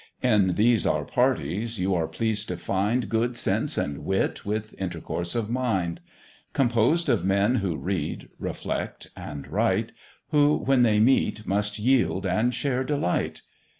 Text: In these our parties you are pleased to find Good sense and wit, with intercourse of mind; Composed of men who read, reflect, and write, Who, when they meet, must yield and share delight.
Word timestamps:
In 0.23 0.55
these 0.55 0.87
our 0.87 1.05
parties 1.05 1.77
you 1.77 1.93
are 1.93 2.07
pleased 2.07 2.47
to 2.47 2.57
find 2.57 3.07
Good 3.07 3.37
sense 3.37 3.77
and 3.77 3.99
wit, 3.99 4.43
with 4.43 4.73
intercourse 4.81 5.35
of 5.35 5.47
mind; 5.47 6.01
Composed 6.53 7.07
of 7.07 7.23
men 7.23 7.57
who 7.57 7.77
read, 7.77 8.27
reflect, 8.39 9.11
and 9.15 9.45
write, 9.47 9.91
Who, 10.29 10.55
when 10.57 10.81
they 10.81 10.99
meet, 10.99 11.45
must 11.45 11.77
yield 11.77 12.25
and 12.25 12.51
share 12.51 12.83
delight. 12.83 13.43